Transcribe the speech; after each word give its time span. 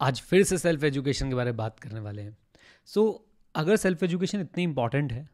आज 0.00 0.20
फिर 0.20 0.42
से 0.42 0.58
सेल्फ 0.58 0.84
एजुकेशन 0.84 1.28
के 1.28 1.34
बारे 1.34 1.50
में 1.50 1.56
बात 1.56 1.78
करने 1.80 2.00
वाले 2.00 2.22
हैं। 2.22 2.36
सो 2.86 3.00
so, 3.02 3.18
अगर 3.54 3.76
सेल्फ 3.76 4.02
एजुकेशन 4.02 4.40
इतनी 4.40 4.62
इंपॉर्टेंट 4.64 5.12
है 5.12 5.28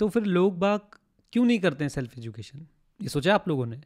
तो 0.00 0.08
फिर 0.08 0.22
लोग 0.22 0.58
बाग 0.58 0.80
क्यों 1.32 1.44
नहीं 1.44 1.58
करते 1.60 1.84
हैं 1.84 1.88
सेल्फ 1.88 2.18
एजुकेशन 2.18 2.66
ये 3.00 3.08
सोचा 3.08 3.34
आप 3.34 3.48
लोगों 3.48 3.66
ने? 3.66 3.80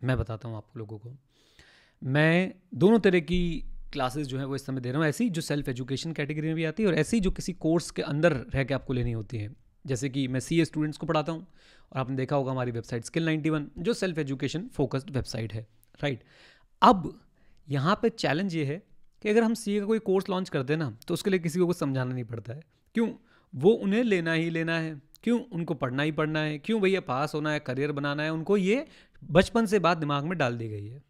मैं 0.00 0.16
बताता 0.18 0.48
हूँ 0.48 0.56
आप 0.56 0.76
लोगों 0.76 0.98
को। 0.98 1.12
मैं 2.02 2.54
दोनों 2.74 2.98
तरह 2.98 3.20
की 3.20 3.64
क्लासेस 3.92 4.26
जो 4.26 4.38
है 4.38 4.44
वो 4.44 4.54
इस 4.54 4.66
समय 4.66 4.80
दे 4.80 4.90
रहा 4.90 5.00
हूँ। 5.00 5.08
ऐसी 5.08 5.28
जो 5.30 5.40
सेल्फ 5.40 5.68
एजुकेशन 5.68 6.12
कैटेगरी 6.12 6.46
में 6.46 6.54
भी 6.54 6.64
आती 6.64 6.82
है 6.82 6.88
और 6.88 6.94
ऐसी 6.94 7.20
जो 7.20 7.30
किसी 7.30 7.52
कोर्स 7.52 7.90
के 7.90 8.02
अंदर 8.02 8.32
रह 8.54 8.64
के 8.64 8.74
आपको 8.74 8.92
लेनी 8.92 9.12
होती 9.12 9.38
है। 9.38 9.50
जैसे 9.86 10.08
कि 10.08 10.28
मैं 10.28 10.40
सी 10.40 10.64
स्टूडेंट्स 10.64 10.98
को 10.98 11.06
पढ़ाता 11.06 11.32
हूँ 11.32 11.46
और 11.92 12.00
आपने 12.00 12.16
देखा 12.16 12.36
होगा 12.36 12.52
हमारी 12.52 12.70
वेबसाइट 12.70 13.04
स्किल 13.04 13.28
91 13.28 13.66
जो 13.78 13.92
सेल्फ 13.94 14.18
एजुकेशन 14.18 14.68
फोकस्ड 14.68 15.10
वेबसाइट 15.10 15.52
है 15.52 15.66
राइट 16.00 16.24
अब 16.82 17.12
यहाँ 17.68 17.98
पे 18.02 18.08
चैलेंज 18.08 18.54
ये 18.54 18.64
है 18.64 18.82
कि 19.22 19.28
अगर 19.28 19.42
हम 19.42 19.54
सी 19.54 19.78
का 19.80 19.86
कोई 19.86 19.98
कोर्स 19.98 20.28
लॉन्च 20.28 20.48
करते 20.48 20.72
हैं 20.72 20.78
ना 20.78 20.98
तो 21.08 21.14
उसके 21.14 21.30
लिए 21.30 21.40
किसी 21.40 21.58
को 21.58 21.66
कुछ 21.66 21.76
समझाना 21.76 22.14
नहीं 22.14 22.24
पड़ता 22.24 22.52
है। 22.52 22.60
क्यों? 22.94 23.12
वो 23.54 23.70
उन्हें 23.70 24.02
लेना 24.02 24.32
ही 24.32 24.50
लेना 24.50 24.78
है। 24.78 25.02
क्यों? 25.22 25.40
उनको 25.44 25.74
पढ़ना 25.74 26.02
ही 26.02 26.12
पढ़ना 26.12 26.40
है। 26.40 26.58
क्यों 26.58 26.80
भैया 26.80 27.00
पास 27.00 27.34
होना 27.34 27.52
है, 27.52 27.60
करियर 27.60 27.92
बनाना 27.92 28.22
है? 28.22 28.32
उनको 28.32 28.56
ये 28.56 28.86
बचपन 29.30 29.66
से 29.66 29.78
बात 29.78 29.98
दिमाग 29.98 30.24
में 30.24 30.38
डाल 30.38 30.56
दी 30.56 30.68
गई 30.68 30.86
है। 30.86 31.02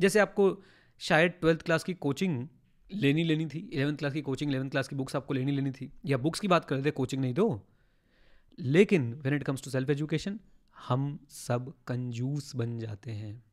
जैसे 0.00 0.18
आपको 0.18 0.62
शायद 0.98 1.30
ट्वेल्थ 1.30 1.62
क्लास 1.62 1.84
की 1.84 1.94
कोचिंग 1.94 2.48
लेनी 2.92 3.24
लेनी 3.24 3.46
थी, 3.46 3.58
इलेवंथ 3.72 3.96
क्लास 3.96 4.12
की 4.12 4.22
कोचिंग, 4.22 4.50
इलेवंथ 4.50 4.70
क्लास 4.70 4.88
की 4.88 4.96
बुक्स 4.96 5.16
आपको 5.16 5.34
लेनी 5.34 5.52
लेनी 5.52 5.70
थी, 5.70 5.92
या 6.06 6.16
बुक्स 6.16 6.40
की 6.40 6.48
बात 6.48 6.64
कर 6.64 6.74
रहे 6.74 6.84
थे, 6.84 6.90
कोचिंग 6.90 7.22
नहीं 7.22 7.34
दो 7.34 7.66
लेकिन 8.58 9.14
when 9.14 9.34
it 9.34 9.42
comes 9.42 9.64
to 9.64 9.70
self 9.70 9.90
education 9.90 10.40
हम 10.78 11.18
सब 11.28 11.72
कंजूस 11.86 12.56
बन 12.56 12.78
जाते 12.78 13.10
हैं। 13.10 13.44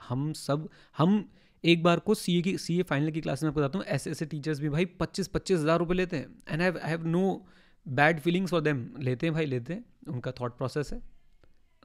हम 0.00 0.32
सब, 0.32 0.68
हम 0.98 1.30
एक 1.64 1.82
बार 1.82 1.98
को 1.98 2.14
सी 2.14 2.38
ए 2.38 2.42
की 2.42 2.56
सी 2.58 2.78
ए 2.80 2.82
फाइनल 2.82 3.10
की 3.10 3.20
क्लास 3.20 3.42
में 3.42 3.48
आपको 3.48 3.60
बताता 3.60 3.78
हूँ, 3.78 3.86
ऐसे 3.86 4.10
ऐसे 4.10 4.26
टीचर्स 4.26 4.60
भी 4.60 4.68
भाई 4.68 4.84
पच्चीस 5.00 5.28
पच्चीस 5.28 5.58
हज़ार 5.58 5.78
रुपये 5.78 5.96
लेते 5.96 6.16
हैं। 6.16 6.26
And 6.48 6.62
I 6.62 6.90
have 6.90 7.06
no 7.06 7.46
bad 7.86 8.20
feelings 8.20 8.50
for 8.50 8.60
them 8.60 8.86
लेते 8.98 9.26
हैं 9.26 9.34
भाई, 9.34 9.46
लेते 9.46 9.72
हैं। 9.72 9.84
उनका 10.08 10.32
थॉट 10.40 10.56
प्रोसेस 10.58 10.92
है। 10.92 10.98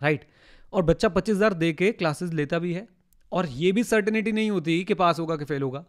Right 0.01 0.19
right? 0.19 0.73
और 0.73 0.83
बच्चा 0.83 1.09
पच्चीस 1.09 1.35
हज़ार 1.35 1.53
दे 1.53 1.71
के 1.73 1.91
क्लासेस 1.93 2.31
लेता 2.33 2.59
भी 2.59 2.73
है। 2.73 2.87
और 3.31 3.47
ये 3.47 3.71
भी 3.71 3.83
सर्टेनिटी 3.83 4.31
नहीं 4.31 4.49
होती 4.51 4.83
कि 4.83 4.93
पास 4.93 5.19
होगा 5.19 5.35
कि 5.35 5.45
फेल 5.45 5.61
होगा। 5.61 5.85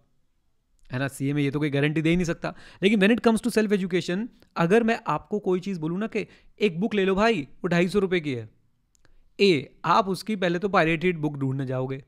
है 0.84 0.98
ना? 0.98 1.08
CA 1.08 1.32
में 1.32 1.42
ये 1.42 1.50
तो 1.50 1.58
कोई 1.58 1.70
गारंटी 1.70 2.02
दे 2.02 2.10
ही 2.10 2.16
नहीं 2.16 2.26
सकता। 2.26 2.54
लेकिन 2.82 3.00
when 3.00 3.10
it 3.10 3.20
comes 3.20 3.42
to 3.42 3.50
self 3.50 3.72
education 3.72 4.28
अगर 4.56 4.82
मैं 4.82 4.98
आपको 5.06 5.38
कोई 5.38 5.60
चीज़ 5.60 5.80
बोलूँ 5.80 5.98
ना 5.98 6.06
कि 6.06 6.26
एक 6.60 6.80
बुक 6.80 6.94
ले 6.94 7.04
लो 7.04 7.14
भाई, 7.14 7.42
वो 7.42 7.68
ढाई 7.68 7.88
सौ 7.88 7.98
रुपये 7.98 8.20
की 8.20 8.34
है। 8.34 8.48
ए 9.38 9.78
आप 9.84 10.08
उसकी 10.08 10.36
पहले 10.36 10.58
तो 10.58 10.68
पायरेटेड 10.68 11.18
बुक 11.18 11.36
ढूँढने 11.36 11.66
जाओगे। 11.66 12.02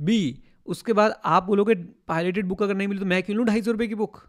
बी 0.00 0.42
उसके 0.68 0.92
बाद 0.92 1.20
आप 1.26 1.44
बोलोगे 1.44 1.74
पायरेटेड 2.08 2.46
बुक 2.46 2.62
अगर 2.62 2.74
नहीं 2.74 2.88
मिली 2.88 3.00
तो 3.00 3.06
मैं 3.06 3.22
क्यों 3.22 3.36
लूँ 3.36 3.46
ढाई 3.46 3.62
सौ 3.62 3.72
रुपये 3.72 3.88
की 3.88 3.94
बुक 3.96 4.20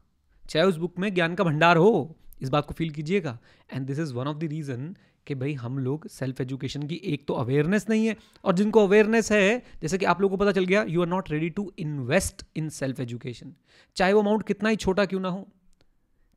चाहे 0.44 0.66
उस 0.66 0.78
बुक 0.78 1.00
में 1.00 1.14
ज्ञान 1.14 1.36
का 1.36 1.44
भंडार 1.44 1.78
हो, 1.78 2.16
इस 2.42 2.50
बात 2.50 2.66
को 2.66 2.74
फील 2.74 2.90
कीजिएगा। 2.92 3.38
And 3.70 3.86
this 3.88 4.00
is 4.00 4.14
one 4.14 4.28
of 4.28 4.38
the 4.38 4.44
reason 4.52 4.96
कि 5.28 5.36
भाई 5.36 5.54
हम 5.56 5.78
लोग 5.80 6.08
सेल्फ 6.10 6.42
एजुकेशन 6.42 6.84
की 6.84 6.96
एक 7.06 7.26
तो 7.28 7.34
अवेयरनेस 7.36 7.86
नहीं 7.90 8.06
है, 8.06 8.16
और 8.46 8.56
जिनको 8.56 8.84
अवेयरनेस 8.84 9.32
है, 9.32 9.62
जैसे 9.82 9.98
कि 9.98 10.06
आप 10.06 10.22
लोगों 10.22 10.38
को 10.38 10.44
पता 10.44 10.52
चल 10.52 10.66
गया 10.66 10.84
you 10.86 11.02
are 11.02 11.08
not 11.08 11.32
ready 11.32 11.50
to 11.52 11.72
invest 11.80 12.46
in 12.56 12.70
self 12.72 13.00
education 13.00 13.54
चाहे 13.98 14.14
वो 14.14 14.22
अमाउंट 14.22 14.44
कितना 14.48 14.70
ही 14.70 14.76
छोटा 14.78 15.06
क्यों 15.06 15.20
ना 15.20 15.30
हो, 15.30 15.48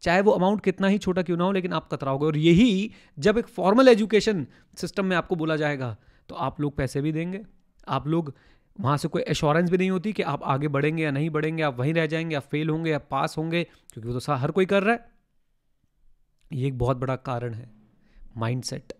चाहे 0.03 0.20
वो 0.20 0.30
अमाउंट 0.33 0.61
कितना 0.61 0.89
ही 0.89 0.98
छोटा 0.98 1.23
क्यों 1.23 1.36
ना 1.36 1.45
हो, 1.45 1.53
लेकिन 1.53 1.73
आप 1.73 1.89
कतराओगे। 1.92 2.27
और 2.27 2.36
यही 2.39 2.91
जब 3.19 3.39
एक 3.39 3.47
फॉर्मल 3.48 3.89
एजुकेशन 3.89 4.47
सिस्टम 4.77 5.06
में 5.06 5.17
आपको 5.17 5.36
बोला 5.36 5.56
जाएगा 5.56 5.97
तो 6.28 6.34
आप 6.36 6.61
लोग 6.61 6.77
पैसे 6.77 7.00
भी 7.00 7.12
देंगे, 7.12 7.45
आप 7.89 8.08
लोग 8.08 8.34
वहाँ 8.80 8.96
से 8.96 9.08
कोई 9.08 9.22
एश्योरेंस 9.22 9.70
भी 9.70 9.76
नहीं 9.76 9.90
होती 9.90 10.12
कि 10.12 10.22
आप 10.22 10.42
आगे 10.42 10.68
बढ़ेंगे 10.68 11.02
या 11.02 11.10
नहीं 11.10 11.30
बढ़ेंगे, 11.30 11.62
आप 11.62 11.78
वहीं 11.78 11.94
रह 11.94 12.06
जाएँगे, 12.06 12.34
आप 12.36 12.42
फेल 12.42 12.70
होंगे 12.70 12.90
या 12.90 12.98
पास 12.98 13.36
होंगे, 13.38 13.62
क्योंकि 13.64 14.08
वो 14.08 14.18
तो 14.18 14.32
हर 14.32 14.50
कोई 14.50 14.66
कर 14.66 14.82
रहा 14.82 14.94
है। 14.94 15.10
ये 16.52 16.66
एक 16.66 16.78
बहुत 16.78 16.96
बड़ा 16.96 17.16
कारण 17.16 17.54
है 17.54 17.70
माइंडसेट 18.36 18.92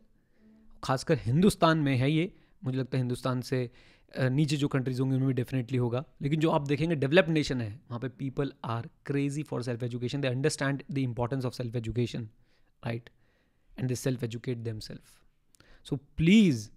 खासकर 0.82 1.18
हिंदुस्तान 1.18 1.78
में 1.78 1.96
है 1.96 2.11
ये। 2.11 2.32
मुझे 2.64 2.78
लगता 2.78 2.96
है 2.96 3.02
हिंदुस्तान 3.02 3.40
से 3.40 3.70
नीचे 4.14 4.56
जो 4.56 4.68
कंट्रीज़ 4.68 5.00
होंगी, 5.00 5.14
उनमें 5.14 5.28
भी 5.28 5.34
डेफिनेटली 5.34 5.78
होगा। 5.78 6.05
लेकिन 6.22 6.40
जो 6.40 6.50
आप 6.50 6.66
देखेंगे 6.68 6.94
डेवलप्ड 6.96 7.30
नेशन 7.30 7.61
है, 7.61 7.70
वहाँ 7.90 8.00
पे 8.00 8.08
people 8.08 8.52
are 8.64 8.88
crazy 9.06 9.42
for 9.42 9.62
self 9.62 9.82
education 9.82 10.20
they 10.20 10.28
understand 10.28 10.82
the 10.90 10.98
importance 10.98 11.44
of 11.44 11.55
self 11.55 11.77
education 11.77 12.28
right 12.82 13.11
and 13.70 13.88
they 13.88 13.94
self 13.94 14.24
educate 14.24 14.58
them 14.58 14.78
self 14.78 15.18
so 15.86 15.96
please 16.16 16.68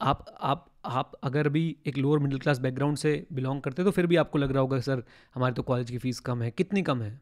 आप 0.00 0.24
आप 0.40 0.73
आप 0.84 1.12
अगर 1.24 1.48
भी 1.48 1.64
एक 1.86 1.98
लोअर 1.98 2.18
मिडिल 2.18 2.38
क्लास 2.38 2.58
बैकग्राउंड 2.58 2.96
से 2.96 3.26
बिलोंग 3.32 3.60
करते 3.62 3.84
तो 3.84 3.90
फिर 3.90 4.06
भी 4.06 4.16
आपको 4.16 4.38
लग 4.38 4.52
रहा 4.52 4.60
होगा, 4.60 4.80
सर, 4.80 5.02
हमारे 5.34 5.54
तो 5.54 5.62
कॉलेज 5.62 5.90
की 5.90 5.98
फ़ीस 5.98 6.20
कम 6.20 6.42
है। 6.42 6.50
कितनी 6.50 6.82
कम 6.82 7.02
है? 7.02 7.18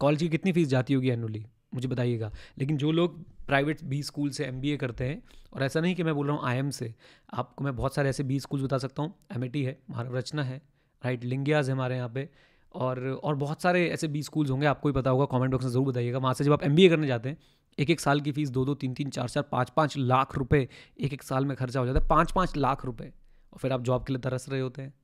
कॉलेज 0.00 0.20
की 0.20 0.28
कितनी 0.28 0.52
फ़ीस 0.52 0.68
जाती 0.68 0.94
होगी 0.94 1.10
एनुअली 1.10 1.44
मुझे 1.74 1.88
बताइएगा। 1.88 2.30
लेकिन 2.58 2.76
जो 2.76 2.92
लोग 2.92 3.18
प्राइवेट 3.46 3.82
बी 3.84 4.02
स्कूल 4.02 4.30
से 4.30 4.44
एमबीए 4.44 4.76
करते 4.76 5.04
हैं, 5.04 5.22
और 5.52 5.62
ऐसा 5.62 5.80
नहीं 5.80 5.94
कि 5.94 6.02
मैं 6.02 6.14
बोल 6.14 6.26
रहा 6.26 6.36
हूँ 6.36 6.44
आई 6.46 6.70
से, 6.70 6.92
आपको 7.34 7.64
मैं 7.64 7.74
बहुत 7.76 7.94
सारे 7.94 8.08
ऐसे 8.08 8.22
बी 8.22 8.38
स्कूल 8.40 8.62
बता 8.62 8.78
सकता 8.78 9.02
हूँ। 9.02 9.14
एम 9.34 9.42
है 9.56 9.78
महाराव 9.90 10.16
रचना 10.16 10.42
है 10.42 10.60
राइट 11.02 11.24
लिंगियाज 11.24 11.68
है 11.68 11.74
हमारे 11.74 11.96
यहाँ 11.96 12.08
पे, 12.08 12.28
और 12.74 13.06
और 13.24 13.34
बहुत 13.36 13.62
सारे 13.62 13.86
ऐसे 13.88 14.08
बी 14.08 14.22
स्कूल्स 14.22 14.50
होंगे, 14.50 14.66
आपको 14.66 14.88
ही 14.88 14.92
पता 14.94 15.10
होगा 15.10 15.24
कमेंट 15.32 15.52
बॉक्स 15.52 15.64
में 15.64 15.70
ज़रूर 15.72 15.86
बताइएगा। 15.86 16.18
वहाँ 16.18 16.34
से 16.34 16.44
जब 16.44 16.52
आप 16.52 16.62
एमबीए 16.64 16.88
करने 16.88 17.06
जाते 17.06 17.28
हैं 17.28 17.36
एक 17.78 17.90
एक 17.90 18.00
साल 18.00 18.20
की 18.20 18.32
फ़ीस 18.32 18.50
दो 18.50 18.64
दो 18.64 18.74
तीन 18.74 18.94
तीन 18.94 19.10
चार 19.10 19.28
चार 19.28 19.42
पाँच 19.42 19.70
पाँच 19.70 19.96
लाख 19.96 20.38
रुपए 20.38 20.68
एक 21.00 21.12
एक 21.12 21.22
साल 21.22 21.44
में 21.44 21.56
खर्चा 21.56 21.80
हो 21.80 21.86
जाता 21.86 22.00
है। 22.00 22.08
पाँच 22.08 22.32
पाँच 22.32 22.56
लाख 22.56 22.84
रुपए। 22.84 23.12
और 23.52 23.58
फिर 23.58 23.72
आप 23.72 23.82
जॉब 23.82 24.06
के 24.06 24.12
लिए 24.12 24.20
तरस 24.20 24.46
रहे 24.48 24.60
होते 24.60 24.82
हैं। 24.82 24.94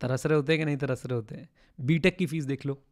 तरस 0.00 0.26
रहे 0.26 0.36
होते 0.36 0.52
हैं 0.52 0.60
कि 0.60 0.64
नहीं 0.64 0.76
तरस 0.76 1.02
रहे 1.06 1.16
होते 1.16 1.34
हैं? 1.34 1.48
बीटेक 1.80 2.16
की 2.16 2.26
फ़ीस 2.26 2.44
देख 2.44 2.66
लो। 2.66 2.82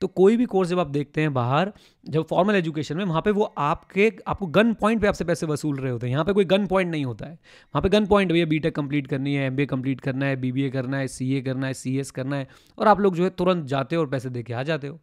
तो 0.00 0.06
कोई 0.06 0.36
भी 0.36 0.44
कोर्स 0.44 0.68
जब 0.68 0.78
आप 0.78 0.86
देखते 0.86 1.20
हैं 1.20 1.34
बाहर, 1.34 1.72
जब 2.08 2.26
फॉर्मल 2.26 2.54
एजुकेशन 2.54 2.96
में, 2.96 3.04
वहाँ 3.04 3.22
पे 3.22 3.30
वो 3.30 3.42
आपके, 3.42 4.12
आपको 4.26 4.46
गन 4.46 4.74
पॉइंट 4.74 5.00
पे 5.00 5.06
आपसे 5.06 5.24
पैसे 5.24 5.46
वसूल 5.46 5.78
रहे 5.78 5.92
होते 5.92 6.06
हैं। 6.06 6.12
यहाँ 6.12 6.24
पे 6.24 6.32
कोई 6.32 6.44
गन 6.44 6.66
पॉइंट 6.66 6.90
नहीं 6.90 7.04
होता 7.04 7.26
है। 7.26 7.32
वहाँ 7.32 7.82
पे 7.82 7.88
गन 7.88 8.06
पॉइंट 8.06 8.32
भैया 8.32 8.46
बी 8.46 8.58
टेक 8.58 8.76
कंप्लीट 8.76 9.06
करनी 9.06 9.34
है 9.34 9.46
एम 9.46 9.56
बी 9.56 9.66
कंप्लीट 9.66 10.00
करना 10.00 10.26
है 10.26 10.36
बी 10.36 10.52
बी 10.52 10.62
ए 10.62 10.70
करना 10.70 10.96
है 10.96 11.08
सी 11.08 11.34
ए 11.34 11.40
करना 11.40 11.66
है 11.66 11.74
सी 11.74 11.98
एस 11.98 12.10
करना 12.10 12.36
है। 12.36 12.48
और 12.78 12.88
आप 12.88 13.00
लोग 13.00 13.16
जो 13.16 13.24
है 13.24 13.30
तुरंत 13.30 13.64
जाते 13.64 13.96
हो 13.96 14.02
और 14.02 14.08
पैसे 14.08 14.30
दे 14.30 14.42
के 14.42 14.52
आ 14.52 14.62
जाते 14.62 14.86
हो। 14.86 15.00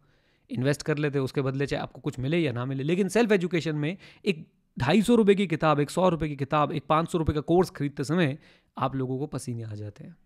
इन्वेस्ट 0.50 0.82
कर 0.82 0.98
लेते, 0.98 1.18
उसके 1.18 1.42
बदले 1.42 1.66
चाहे 1.66 1.82
आपको 1.82 2.00
कुछ 2.00 2.18
मिले 2.18 2.38
या 2.38 2.52
ना 2.52 2.64
मिले। 2.64 2.82
लेकिन 2.82 3.08
सेल्फ 3.08 3.32
एजुकेशन 3.32 3.76
में 3.76 3.96
एक 4.24 4.46
ढाई 4.76 5.02
सौ 5.02 5.14
रुपये 5.14 5.34
की 5.34 5.46
किताब, 5.46 5.80
एक 5.80 5.90
सौ 5.90 6.08
रुपये 6.08 6.28
की 6.28 6.36
किताब, 6.36 6.72
एक 6.72 6.84
पाँच 6.88 7.10
सौ 7.10 7.18
रुपये 7.18 7.34
का 7.34 7.40
कोर्स 7.42 7.70
खरीदते 7.70 8.04
समय 8.04 8.38
आप 8.76 8.96
लोगों 8.96 9.18
को 9.18 9.26
पसीने 9.26 9.62
आ 9.62 9.74
जाते 9.74 10.04
हैं। 10.04 10.16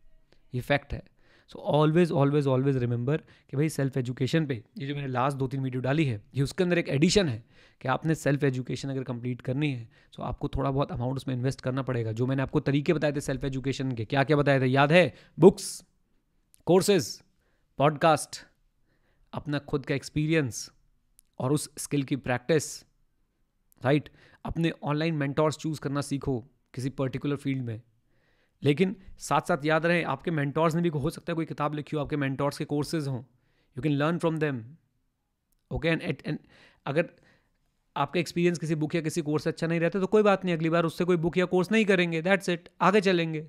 ये 0.52 0.60
फैक्ट 0.60 0.92
है। 0.92 1.02
So 1.50 1.58
always 1.58 2.12
always 2.12 2.46
always 2.46 2.76
remember 2.76 3.16
कि 3.16 3.56
भाई 3.56 3.68
सेल्फ 3.68 3.96
एजुकेशन 3.96 4.46
पे 4.46 4.54
ये 4.78 4.86
जो 4.86 4.94
मैंने 4.94 5.08
लास्ट 5.08 5.36
दो 5.36 5.46
तीन 5.46 5.60
वीडियो 5.60 5.82
डाली 5.82 6.04
है, 6.04 6.20
ये 6.34 6.42
उसके 6.42 6.64
अंदर 6.64 6.78
एक 6.78 6.88
एडिशन 6.88 7.28
है 7.28 7.42
कि 7.80 7.88
आपने 7.88 8.14
सेल्फ 8.14 8.44
एजुकेशन 8.44 8.90
अगर 8.90 9.02
कंप्लीट 9.02 9.40
करनी 9.40 9.70
है 9.72 9.88
तो 10.14 10.22
आपको 10.22 10.48
थोड़ा 10.48 10.70
बहुत 10.70 10.92
अमाउंट 10.92 11.16
उसमें 11.16 11.34
इन्वेस्ट 11.34 11.60
करना 11.60 11.82
पड़ेगा। 11.82 12.12
जो 12.12 12.26
मैंने 12.26 12.42
आपको 12.42 12.60
तरीके 12.60 12.92
बताए 12.92 13.12
थे 13.12 13.20
सेल्फ 13.20 13.44
एजुकेशन 13.44 13.92
के 13.92 14.04
क्या 14.04 14.24
क्या 14.24 14.36
बताए 14.36 14.60
थे, 14.60 14.66
याद 14.66 14.92
है? 14.92 15.14
बुक्स 15.38 15.84
कोर्सेज 16.66 17.20
पॉडकास्ट 17.78 18.44
अपना 19.34 19.58
खुद 19.58 19.86
का 19.86 19.94
एक्सपीरियंस 19.94 20.70
और 21.38 21.52
उस 21.52 21.70
स्किल 21.78 22.02
की 22.02 22.16
प्रैक्टिस 22.16 22.84
राइट 23.82 24.08
अपने 24.44 24.70
ऑनलाइन 24.82 25.14
मेंटोर्स 25.14 25.56
चूज़ 25.56 25.80
करना 25.80 26.00
सीखो 26.00 26.38
किसी 26.74 26.90
पर्टिकुलर 26.90 27.36
फ़ील्ड 27.36 27.64
में। 27.64 27.80
लेकिन 28.62 28.96
साथ 29.18 29.48
साथ 29.48 29.64
याद 29.64 29.86
रहे, 29.86 30.02
आपके 30.02 30.30
मेंटोर्स 30.30 30.74
ने 30.74 30.82
भी 30.82 30.88
हो 30.88 31.10
सकता 31.10 31.32
है 31.32 31.34
कोई 31.34 31.44
किताब 31.44 31.74
लिखी 31.74 31.96
हो, 31.96 32.02
आपके 32.02 32.16
मेंटोर्स 32.16 32.58
के 32.58 32.64
कोर्सेज 32.64 33.08
हों। 33.08 33.20
You 33.76 33.82
can 33.82 33.92
learn 33.92 34.18
from 34.18 34.38
them 34.38 34.64
okay 35.70 35.88
and 35.88 36.02
at 36.02 36.22
end 36.26 36.38
अगर 36.86 37.08
आपका 37.96 38.20
एक्सपीरियंस 38.20 38.58
किसी 38.58 38.74
बुक 38.74 38.94
या 38.94 39.00
किसी 39.00 39.22
कोर्स 39.22 39.44
से 39.44 39.50
अच्छा 39.50 39.66
नहीं 39.66 39.80
रहता 39.80 40.00
तो 40.00 40.06
कोई 40.06 40.22
बात 40.22 40.44
नहीं, 40.44 40.54
अगली 40.54 40.70
बार 40.70 40.84
उससे 40.84 41.04
कोई 41.04 41.16
बुक 41.16 41.38
या 41.38 41.44
कोर्स 41.44 41.70
नहीं 41.72 41.84
करेंगे 41.84 42.22
दैट्स 42.22 42.48
इट 42.48 42.68
आगे 42.80 43.00
चलेंगे। 43.00 43.40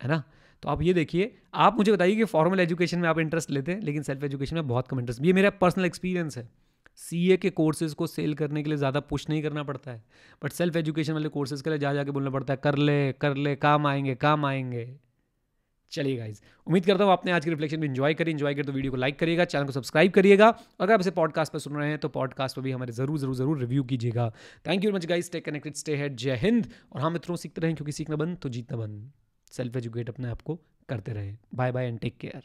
है 0.00 0.08
ना? 0.08 0.22
तो 0.62 0.68
आप 0.68 0.82
ये 0.82 0.92
देखिए, 0.94 1.34
आप 1.54 1.76
मुझे 1.76 1.92
बताइए 1.92 2.14
कि 2.16 2.24
फॉर्मल 2.26 2.60
एजुकेशन 2.60 2.98
में 2.98 3.08
आप 3.08 3.18
इंटरेस्ट 3.18 3.50
लेते 3.50 3.72
हैं, 3.72 3.80
लेकिन 3.80 4.02
सेल्फ 4.02 4.24
एजुकेशन 4.24 4.56
में 4.56 4.68
बहुत 4.68 4.88
कम 4.88 5.00
इंटरेस्ट 5.00 5.24
ये 5.24 5.32
मेरा 5.32 5.50
पर्सनल 5.60 5.84
एक्सपीरियंस 5.84 6.38
है। 6.38 6.48
सीए 6.98 7.36
के 7.36 7.50
कोर्सेज़ 7.52 7.94
को 7.94 8.06
सेल 8.06 8.34
करने 8.34 8.62
के 8.62 8.68
लिए 8.70 8.78
ज़्यादा 8.78 9.00
पुश 9.02 9.28
नहीं 9.28 9.42
करना 9.42 9.62
पड़ता 9.62 9.90
है। 9.90 10.02
बट 10.42 10.52
सेल्फ 10.52 10.76
एजुकेशन 10.76 11.12
वाले 11.12 11.28
कोर्सेज़ 11.28 11.62
के 11.62 11.70
लिए 11.70 11.78
जा 11.78 11.92
जाके 11.94 12.10
बोलना 12.10 12.30
पड़ता 12.30 12.52
है, 12.52 12.60
कर 12.64 12.76
ले 12.76 13.12
कर 13.12 13.36
ले, 13.36 13.54
काम 13.56 13.86
आएँगे 13.86 14.14
काम 14.16 14.46
आएँगे। 14.46 14.88
चलिए 15.92 16.16
गाइज़ 16.16 16.40
उम्मीद 16.66 16.86
करता 16.86 17.04
हूँ 17.04 17.12
आपने 17.12 17.32
आज 17.32 17.44
की 17.44 17.50
रिफ्लेक्शन 17.50 17.80
भी 17.80 17.86
इन्जॉय 17.86 18.14
करी। 18.14 18.30
इन्जॉय 18.30 18.54
करें 18.54 18.66
तो 18.66 18.72
वीडियो 18.72 18.90
को 18.92 18.96
लाइक 18.96 19.18
करिएगा 19.18 19.44
चैनल 19.44 19.66
को 19.66 19.72
सब्सक्राइब 19.72 20.12
करिएगा। 20.12 20.48
अगर 20.80 20.92
आप 20.94 21.00
इसे 21.00 21.10
पॉडकास्ट 21.10 21.52
पर 21.52 21.58
सुन 21.58 21.76
रहे 21.76 21.88
हैं 21.88 21.98
तो 21.98 22.08
पॉडकास्ट 22.08 22.56
पर 22.56 22.62
भी 22.62 22.70
हमारे 22.70 22.92
ज़रूर 22.92 23.18
ज़रूर 23.18 23.34
ज़रूर 23.34 23.58
रिव्यू 23.58 23.84
कीजिएगा। 23.84 24.28
Thank 24.66 24.84
you 24.84 24.92
much 24.92 25.06
guys 25.06 25.26
stay 25.26 25.40
connected 25.40 25.74
stay 25.74 25.96
head 25.96 26.16
जय 26.16 26.36
हिंद। 26.36 26.66
और 26.92 27.00
हम 27.00 27.12
मित्रों, 27.12 27.36
सीखते 27.36 27.60
रहें 27.60 27.74
क्योंकि 27.76 27.92
सीखना 27.92 28.16
बंद 28.16 28.38
तो 28.42 28.48
जीतना 28.48 28.78
बंद। 28.78 29.10
सेल्फ 29.52 29.76
एजुकेट 29.76 30.08
अपने 30.08 30.28
आप 30.28 30.42
को 30.42 30.58
करते 30.88 31.12
रहे। 31.12 31.34
Bye 31.54 31.72
bye 31.72 31.86
and 31.86 31.98
take 32.00 32.16
care 32.18 32.42